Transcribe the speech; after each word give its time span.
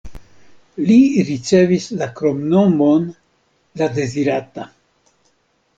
Li 0.91 0.95
ricevis 1.27 1.85
la 2.01 2.07
kromnomon 2.21 3.07
"la 3.83 3.91
dezirata". 4.01 4.69